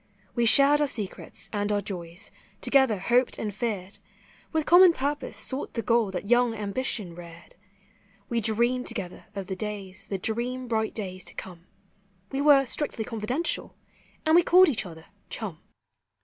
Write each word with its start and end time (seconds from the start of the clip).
We 0.33 0.47
shared 0.47 0.81
our 0.81 0.87
secrets 0.87 1.47
and 1.53 1.71
our 1.71 1.79
joys, 1.79 2.31
together 2.59 2.97
hoped 2.97 3.37
and 3.37 3.53
feared. 3.53 3.99
With 4.51 4.65
common 4.65 4.93
purpose 4.93 5.37
sought 5.37 5.75
the 5.75 5.83
goal 5.83 6.09
that 6.09 6.27
young 6.27 6.55
Ambition 6.55 7.13
reared; 7.13 7.53
Digitized 7.53 7.53
by 7.53 8.35
Google 8.41 8.55
FRIENDSHIP. 8.55 8.55
373 8.55 8.55
We 8.55 8.55
dreamed 8.67 8.87
together 8.87 9.25
of 9.35 9.45
the 9.45 9.55
days, 9.55 10.07
the 10.07 10.17
dream 10.17 10.67
bright 10.67 10.95
days 10.95 11.23
to 11.25 11.35
come, 11.35 11.67
We 12.31 12.41
were 12.41 12.65
strictly 12.65 13.05
confidential, 13.05 13.75
and 14.25 14.35
we 14.35 14.41
called 14.41 14.69
each 14.69 14.87
other" 14.87 15.05
chum." 15.29 15.59